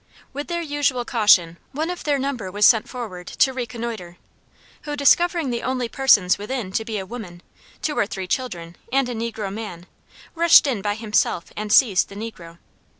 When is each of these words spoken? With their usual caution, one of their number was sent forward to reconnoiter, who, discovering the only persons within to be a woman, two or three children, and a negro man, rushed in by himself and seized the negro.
With 0.33 0.47
their 0.47 0.63
usual 0.63 1.05
caution, 1.05 1.59
one 1.73 1.91
of 1.91 2.05
their 2.05 2.17
number 2.17 2.49
was 2.51 2.65
sent 2.65 2.89
forward 2.89 3.27
to 3.27 3.53
reconnoiter, 3.53 4.17
who, 4.81 4.95
discovering 4.95 5.51
the 5.51 5.61
only 5.61 5.87
persons 5.87 6.39
within 6.39 6.71
to 6.71 6.83
be 6.83 6.97
a 6.97 7.05
woman, 7.05 7.43
two 7.83 7.95
or 7.99 8.07
three 8.07 8.25
children, 8.25 8.77
and 8.91 9.07
a 9.07 9.13
negro 9.13 9.53
man, 9.53 9.85
rushed 10.33 10.65
in 10.65 10.81
by 10.81 10.95
himself 10.95 11.53
and 11.55 11.71
seized 11.71 12.09
the 12.09 12.15
negro. 12.15 12.57